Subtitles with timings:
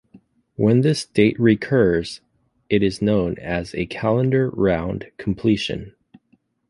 [0.55, 2.21] When this date recurs
[2.71, 5.93] it is known as a Calendar Round completion.